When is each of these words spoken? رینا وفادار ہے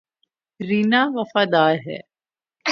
رینا 0.59 1.01
وفادار 1.15 1.75
ہے 1.87 1.99